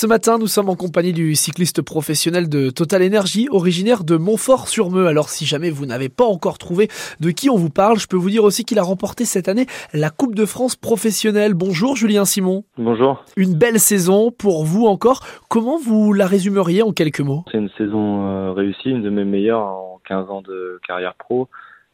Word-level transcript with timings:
Ce 0.00 0.06
matin, 0.06 0.38
nous 0.38 0.46
sommes 0.46 0.68
en 0.68 0.76
compagnie 0.76 1.12
du 1.12 1.34
cycliste 1.34 1.82
professionnel 1.82 2.48
de 2.48 2.70
Total 2.70 3.04
Energy, 3.04 3.48
originaire 3.50 4.04
de 4.04 4.16
Montfort-sur-Meux. 4.16 5.08
Alors 5.08 5.28
si 5.28 5.44
jamais 5.44 5.70
vous 5.70 5.86
n'avez 5.86 6.08
pas 6.08 6.22
encore 6.22 6.56
trouvé 6.56 6.86
de 7.18 7.30
qui 7.30 7.50
on 7.50 7.56
vous 7.56 7.68
parle, 7.68 7.98
je 7.98 8.06
peux 8.06 8.14
vous 8.14 8.30
dire 8.30 8.44
aussi 8.44 8.64
qu'il 8.64 8.78
a 8.78 8.84
remporté 8.84 9.24
cette 9.24 9.48
année 9.48 9.66
la 9.92 10.10
Coupe 10.10 10.36
de 10.36 10.46
France 10.46 10.76
professionnelle. 10.76 11.54
Bonjour 11.54 11.96
Julien 11.96 12.24
Simon. 12.24 12.62
Bonjour. 12.76 13.24
Une 13.36 13.58
belle 13.58 13.80
saison 13.80 14.30
pour 14.30 14.64
vous 14.64 14.86
encore. 14.86 15.26
Comment 15.48 15.78
vous 15.78 16.12
la 16.12 16.28
résumeriez 16.28 16.84
en 16.84 16.92
quelques 16.92 17.18
mots? 17.18 17.42
C'est 17.50 17.58
une 17.58 17.70
saison 17.70 18.24
euh, 18.24 18.52
réussie, 18.52 18.90
une 18.90 19.02
de 19.02 19.10
mes 19.10 19.24
meilleures 19.24 19.66
en 19.66 20.00
15 20.06 20.30
ans 20.30 20.42
de 20.42 20.78
carrière 20.86 21.16
pro, 21.16 21.48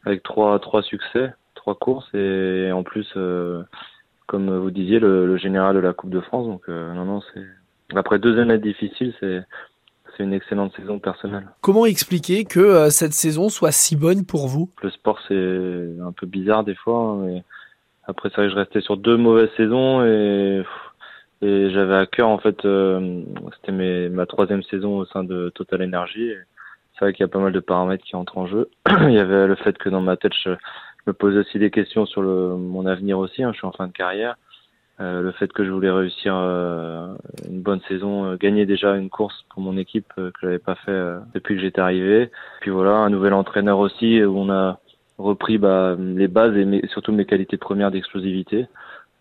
avec 0.05 0.23
trois, 0.23 0.59
trois 0.59 0.83
succès, 0.83 1.33
trois 1.55 1.75
courses 1.75 2.13
et 2.13 2.71
en 2.71 2.83
plus... 2.83 3.11
Euh, 3.17 3.63
comme 4.27 4.57
vous 4.57 4.71
disiez, 4.71 4.99
le, 5.01 5.37
général 5.37 5.75
de 5.77 5.81
la 5.81 5.93
Coupe 5.93 6.09
de 6.09 6.21
France. 6.21 6.47
Donc, 6.47 6.63
euh, 6.71 6.95
non, 6.95 7.05
non, 7.05 7.21
c'est 7.35 7.43
après 7.97 8.19
deux 8.19 8.39
années 8.41 8.59
difficiles, 8.59 9.15
c'est 9.21 9.43
c'est 10.17 10.23
une 10.23 10.33
excellente 10.33 10.75
saison 10.77 10.99
personnelle. 10.99 11.49
Comment 11.61 11.87
expliquer 11.87 12.45
que 12.45 12.61
euh, 12.61 12.91
cette 12.91 13.13
saison 13.13 13.49
soit 13.49 13.73
si 13.73 13.97
bonne 13.97 14.25
pour 14.25 14.47
vous? 14.47 14.71
Le 14.83 14.91
sport, 14.91 15.19
c'est 15.29 15.35
un 15.35 16.13
peu 16.13 16.27
bizarre 16.27 16.65
des 16.65 16.75
fois. 16.75 17.01
Hein, 17.01 17.17
mais 17.25 17.45
après, 18.07 18.29
c'est 18.29 18.37
vrai 18.37 18.47
que 18.47 18.53
je 18.53 18.59
restais 18.59 18.81
sur 18.81 18.97
deux 18.97 19.17
mauvaises 19.17 19.51
saisons 19.57 20.05
et, 20.05 20.63
et 21.43 21.71
j'avais 21.71 21.97
à 21.97 22.07
cœur, 22.07 22.29
en 22.29 22.39
fait, 22.39 22.65
euh, 22.65 23.23
c'était 23.57 23.73
ma 24.09 24.27
troisième 24.27 24.63
saison 24.63 24.99
au 24.99 25.07
sein 25.07 25.25
de 25.25 25.51
Total 25.55 25.83
Energy. 25.83 26.33
C'est 26.93 27.07
vrai 27.07 27.13
qu'il 27.13 27.25
y 27.25 27.29
a 27.29 27.29
pas 27.29 27.41
mal 27.41 27.53
de 27.53 27.61
paramètres 27.61 28.05
qui 28.05 28.15
entrent 28.15 28.39
en 28.39 28.47
jeu. 28.47 28.71
Il 28.89 29.13
y 29.13 29.19
avait 29.19 29.47
le 29.47 29.57
fait 29.57 29.77
que 29.79 29.89
dans 29.89 30.01
ma 30.01 30.17
tête, 30.17 30.33
je 30.45 30.51
me 31.07 31.13
posais 31.13 31.39
aussi 31.39 31.59
des 31.59 31.71
questions 31.71 32.07
sur 32.07 32.23
le, 32.23 32.57
mon 32.57 32.87
avenir 32.87 33.19
aussi. 33.19 33.43
Hein, 33.43 33.51
je 33.53 33.59
suis 33.59 33.67
en 33.67 33.73
fin 33.73 33.89
de 33.89 33.93
carrière. 33.93 34.37
Euh, 35.01 35.23
le 35.23 35.33
fait 35.33 35.53
que 35.53 35.65
je 35.65 35.71
voulais 35.71 35.91
réussir 35.91 36.35
euh, 36.37 37.15
une 37.49 37.63
bonne 37.63 37.81
saison, 37.89 38.27
euh, 38.27 38.37
gagner 38.37 38.65
déjà 38.65 38.95
une 38.95 39.11
course 39.11 39.45
pour 39.51 39.61
mon 39.61 39.77
équipe 39.77 40.07
que 40.17 40.33
je 40.41 40.47
n'avais 40.47 40.61
pas 40.61 40.77
fait 40.77 41.17
depuis 41.35 41.57
que 41.57 41.61
j'étais 41.61 41.81
arrivé. 41.81 42.31
Puis 42.61 42.71
voilà, 42.71 42.93
un 42.93 43.11
nouvel 43.11 43.35
entraîneur 43.35 43.79
aussi 43.81 44.23
où 44.23 44.39
on 44.39 44.51
a 44.51 44.79
repris 45.19 45.59
bah, 45.59 45.97
les 45.99 46.29
bases 46.29 46.57
et 46.57 46.87
surtout 46.89 47.13
mes 47.13 47.25
qualités 47.27 47.57
premières 47.57 47.91
d'explosivité. 47.91 48.67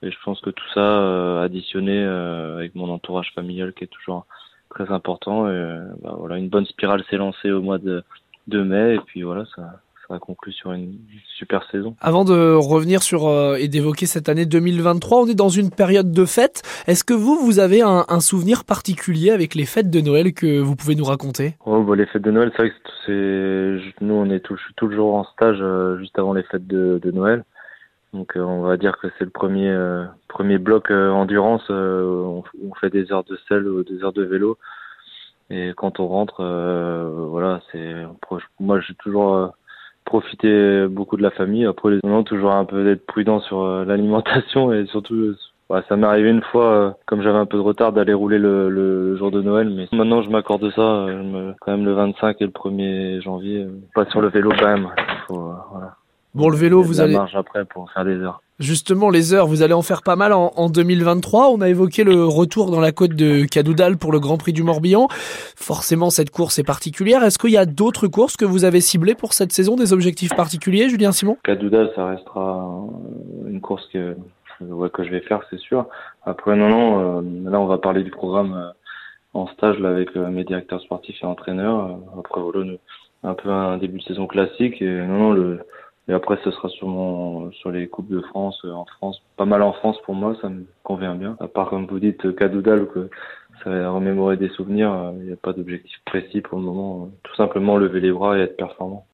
Et 0.03 0.11
je 0.11 0.17
pense 0.23 0.41
que 0.41 0.49
tout 0.49 0.67
ça 0.73 1.41
additionné 1.44 2.03
avec 2.03 2.75
mon 2.75 2.89
entourage 2.89 3.31
familial 3.33 3.73
qui 3.73 3.85
est 3.85 3.88
toujours 3.88 4.25
très 4.69 4.91
important. 4.91 5.49
Et, 5.49 5.79
bah, 6.03 6.16
voilà, 6.17 6.38
une 6.38 6.49
bonne 6.49 6.66
spirale 6.66 7.03
s'est 7.09 7.17
lancée 7.17 7.51
au 7.51 7.61
mois 7.61 7.79
de, 7.79 8.03
de 8.47 8.61
mai 8.61 8.95
et 8.95 8.99
puis 8.99 9.23
voilà, 9.23 9.45
ça, 9.55 9.81
ça 10.07 10.15
a 10.15 10.19
conclu 10.19 10.51
sur 10.51 10.71
une 10.71 10.97
super 11.37 11.63
saison. 11.69 11.95
Avant 12.01 12.25
de 12.25 12.53
revenir 12.53 13.01
sur 13.01 13.27
euh, 13.27 13.55
et 13.55 13.67
d'évoquer 13.67 14.05
cette 14.05 14.29
année 14.29 14.45
2023, 14.45 15.21
on 15.21 15.27
est 15.27 15.35
dans 15.35 15.49
une 15.49 15.69
période 15.69 16.11
de 16.11 16.25
fêtes. 16.25 16.61
Est-ce 16.87 17.03
que 17.03 17.13
vous, 17.13 17.37
vous 17.37 17.59
avez 17.59 17.81
un, 17.81 18.03
souvenir 18.19 18.63
particulier 18.63 19.31
avec 19.31 19.55
les 19.55 19.65
fêtes 19.65 19.89
de 19.89 19.99
Noël 19.99 20.33
que 20.33 20.59
vous 20.59 20.75
pouvez 20.75 20.95
nous 20.95 21.05
raconter? 21.05 21.55
Oh, 21.65 21.83
bah, 21.83 21.95
Les 21.95 22.05
fêtes 22.05 22.21
de 22.21 22.31
Noël, 22.31 22.51
c'est 22.55 22.63
vrai 22.63 22.71
que 22.71 22.75
c'est... 23.05 24.03
nous, 24.03 24.13
on 24.13 24.29
est 24.29 24.39
tout, 24.39 24.57
toujours 24.75 25.15
en 25.15 25.23
stage 25.25 25.57
euh, 25.61 25.97
juste 25.99 26.17
avant 26.17 26.33
les 26.33 26.43
fêtes 26.43 26.67
de, 26.67 26.99
Noël. 27.11 27.43
Donc 28.13 28.38
euh, 28.38 28.41
on 28.41 28.61
va 28.61 28.77
dire 28.77 28.97
que 29.01 29.07
c'est 29.17 29.25
le 29.25 29.31
premier 29.31 29.75
premier 30.27 30.57
bloc 30.57 30.91
endurance. 30.91 31.63
On, 31.69 32.43
on, 32.63 32.75
fait 32.75 32.89
des 32.89 33.11
heures 33.11 33.23
de 33.23 33.38
sel 33.47 33.67
ou 33.67 33.83
des 33.83 34.03
heures 34.03 34.13
de 34.13 34.23
vélo. 34.23 34.57
Et 35.49 35.73
quand 35.75 35.99
on 35.99 36.07
rentre, 36.07 36.43
voilà, 37.29 37.61
c'est 37.71 38.05
moi 38.59 38.79
j'ai 38.81 38.93
toujours 38.95 39.53
profiter 40.14 40.86
beaucoup 40.88 41.17
de 41.17 41.23
la 41.23 41.31
famille. 41.31 41.66
Après, 41.66 41.89
les 41.89 42.00
non, 42.03 42.23
toujours 42.23 42.52
un 42.52 42.66
peu 42.66 42.83
d'être 42.83 43.03
prudent 43.08 43.39
sur 43.39 43.64
euh, 43.64 43.83
l'alimentation 43.89 44.72
et 44.72 44.86
surtout, 44.86 45.33
ça 45.89 45.95
m'est 45.95 46.06
arrivé 46.06 46.30
une 46.30 46.44
fois, 46.44 46.66
euh, 46.66 46.92
comme 47.08 47.23
j'avais 47.23 47.39
un 47.39 47.47
peu 47.47 47.58
de 47.58 47.64
retard, 47.64 47.94
d'aller 47.94 48.14
rouler 48.14 48.38
le, 48.38 49.16
jour 49.16 49.31
de 49.31 49.41
Noël. 49.41 49.72
Mais 49.72 49.88
maintenant, 49.91 50.22
je 50.22 50.30
m'accorde 50.30 50.69
ça, 50.75 50.81
euh, 50.81 51.53
quand 51.61 51.72
même 51.72 51.86
le 51.86 51.94
25 51.94 52.38
et 52.41 52.45
le 52.45 52.52
1er 52.52 53.22
janvier. 53.23 53.66
pas 53.95 54.06
sur 54.06 54.22
le 54.22 54.30
vélo 54.30 54.52
quand 54.59 54.67
même. 54.67 54.89
voilà. 55.30 55.95
Bon, 56.35 56.49
le 56.49 56.57
vélo, 56.57 56.81
vous 56.81 56.99
allez. 56.99 57.13
marge 57.13 57.35
après 57.35 57.63
pour 57.66 57.91
faire 57.91 58.05
des 58.05 58.17
heures. 58.17 58.41
Justement, 58.59 59.09
les 59.09 59.33
heures, 59.33 59.47
vous 59.47 59.61
allez 59.61 59.73
en 59.73 59.81
faire 59.81 60.03
pas 60.03 60.16
mal 60.16 60.31
en, 60.31 60.69
2023. 60.69 61.49
On 61.49 61.61
a 61.61 61.69
évoqué 61.69 62.03
le 62.03 62.25
retour 62.25 62.71
dans 62.71 62.79
la 62.79 62.91
côte 62.91 63.13
de 63.13 63.45
Cadoudal 63.45 63.97
pour 63.97 64.11
le 64.11 64.19
Grand 64.19 64.38
Prix 64.38 64.53
du 64.53 64.63
Morbihan. 64.63 65.07
Forcément, 65.55 66.09
cette 66.09 66.29
course 66.29 66.59
est 66.59 66.63
particulière. 66.63 67.23
Est-ce 67.23 67.38
qu'il 67.39 67.49
y 67.49 67.57
a 67.57 67.66
d'autres 67.66 68.07
courses 68.07 68.38
que 68.38 68.45
vous 68.45 68.63
avez 68.63 68.79
ciblées 68.79 69.16
pour 69.16 69.33
cette 69.33 69.51
saison, 69.51 69.75
des 69.75 69.91
objectifs 69.91 70.35
particuliers, 70.35 70.88
Julien 70.88 71.11
Simon? 71.11 71.38
Cadoudal, 71.43 71.91
ça 71.95 72.07
restera 72.07 72.69
une 73.47 73.59
course 73.59 73.88
que, 73.91 74.16
que 74.59 75.03
je 75.03 75.09
vais 75.09 75.22
faire, 75.22 75.41
c'est 75.49 75.59
sûr. 75.59 75.88
Après, 76.25 76.55
non, 76.55 76.69
non, 76.69 77.19
euh, 77.19 77.49
là, 77.49 77.59
on 77.59 77.66
va 77.66 77.79
parler 77.79 78.03
du 78.03 78.11
programme 78.11 78.53
euh, 78.53 78.72
en 79.33 79.47
stage 79.47 79.79
là, 79.79 79.89
avec 79.89 80.16
euh, 80.16 80.29
mes 80.29 80.43
directeurs 80.43 80.81
sportifs 80.81 81.22
et 81.22 81.25
entraîneurs. 81.25 81.97
Après, 82.17 82.39
voilà, 82.39 82.72
un 83.23 83.33
peu 83.33 83.49
un 83.49 83.77
début 83.77 83.97
de 83.97 84.03
saison 84.03 84.27
classique. 84.27 84.81
Et 84.81 84.89
non, 84.89 85.17
non, 85.17 85.31
le 85.31 85.59
et 86.08 86.14
après, 86.14 86.38
ce 86.44 86.52
sera 86.52 86.68
sur, 86.69 86.88
mon, 86.88 87.52
sur 87.53 87.72
les 87.72 87.88
Coupes 87.88 88.09
de 88.09 88.19
France, 88.22 88.59
euh, 88.66 88.72
en 88.72 88.86
France. 88.86 89.22
Pas 89.38 89.46
mal 89.46 89.62
en 89.62 89.72
France 89.72 89.97
pour 90.03 90.16
moi, 90.16 90.36
ça 90.41 90.50
me 90.50 90.66
convient 90.84 91.16
bien. 91.16 91.38
À 91.40 91.47
part, 91.47 91.69
comme 91.69 91.86
vous 91.86 92.00
dites, 92.00 92.36
Cadoudal, 92.36 92.88
que 92.88 93.09
ça 93.64 93.69
va 93.69 93.90
remémorer 93.90 94.36
des 94.36 94.50
souvenirs, 94.50 94.91
euh, 94.91 95.12
il 95.19 95.28
n'y 95.28 95.34
a 95.34 95.38
pas 95.38 95.53
d'objectif 95.53 95.97
précis 96.06 96.41
pour 96.41 96.59
le 96.59 96.66
moment. 96.66 97.09
Tout 97.24 97.36
simplement 97.36 97.78
lever 97.78 98.02
les 98.02 98.12
bras 98.12 98.38
et 98.38 98.41
être 98.41 98.58
performant. 98.58 99.06